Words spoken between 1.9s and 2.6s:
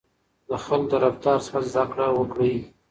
کړه وکړئ.